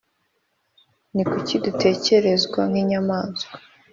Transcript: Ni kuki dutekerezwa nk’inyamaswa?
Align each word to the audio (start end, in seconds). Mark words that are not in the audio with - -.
Ni 1.13 1.23
kuki 1.29 1.55
dutekerezwa 1.63 2.59
nk’inyamaswa? 2.69 3.51